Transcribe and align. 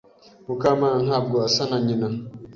Mukamana 0.45 0.99
ntabwo 1.07 1.35
asa 1.47 1.63
na 1.69 1.77
nyina. 1.85 2.07